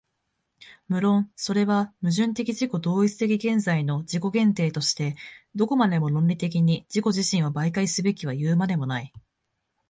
[0.87, 5.15] 無論それは矛盾的自己同一的現在の自己限定として
[5.53, 9.13] どこまでも論理的に自己自身を媒介すべきはいうまでもない。